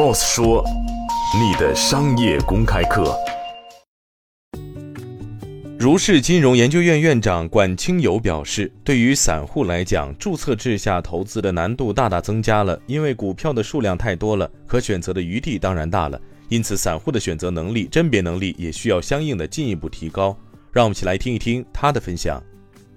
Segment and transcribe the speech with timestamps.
[0.00, 0.64] ，Boss 说，
[1.38, 3.14] 你的商业公开课。
[5.78, 20.34] 如是金融研究院院长管清友表示，对于散户来讲，注册制下投资的难度大大增加了，因为股票的数量太多了，可选择的余地当然大了，因此散户的选择能力、甄别能力也需要相应的进一步提高。
[20.72, 22.42] 让我们一起来听一听他的分享。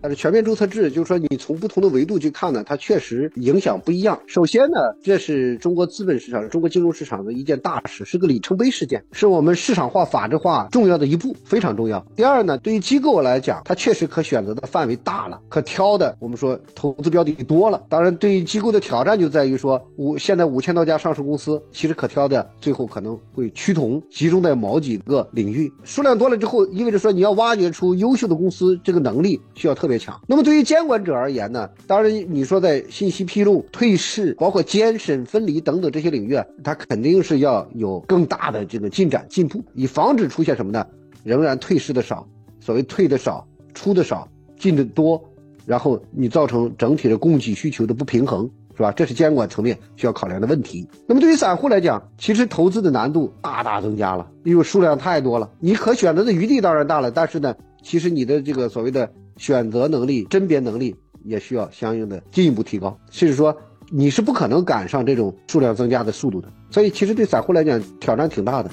[0.03, 4.19] 但是全面注册制，就是说你从不同的维度去看呢，它确实影响不一样。
[4.27, 12.05] 首先呢，这是中国资本市场、中国金融市场的一件大事，是个里程碑事件，是我们市场化、法治化重要的一步，非常重要。
[12.17, 17.81] 第二呢，对于机构来讲，它确实可选择的范围大了，可挑的我们说投资标的多了。
[17.87, 25.71] 当然，对于机构的挑战就在于说，五现在五千多家上市公司，其实可挑的最后可能会趋同，集中在某几个领域。
[25.85, 29.92] 数量多了之后，意味着说你要挖掘出优秀的公司，这个能力需要特别。
[29.93, 30.19] 越强。
[30.27, 31.69] 那么对于监管者而言呢？
[31.85, 40.85] 当然，你说在信息披露、退市，包括监审分离等等这些领域，它肯定是要有更大的这个进展进步，以防止出现什么呢？
[41.23, 42.27] 仍然退市的少，
[42.59, 45.23] 所谓退的少、出的少、进的多，
[45.65, 48.91] 然后你造成整体的供给需求的不平衡，是吧？
[48.91, 50.87] 这是监管层面需要考量的问题。
[51.07, 59.11] 那么对于散户来讲，其实投资的难度大大增加了，因为数量太多了，你可选择的余地当然大了，但是呢，其实你的这个所谓的。
[59.37, 63.55] 选择能力、甄别能力也需要相应的进一步提高，甚至说
[63.89, 66.51] 你是不可能赶上这种数量增加的速度的。
[66.69, 68.69] 所以，其实对散户来讲挑战挺大的。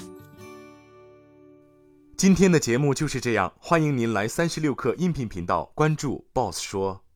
[2.17, 7.09] 今天的节目就是这样，欢迎您来三十六课音频频道关注 Boss 说。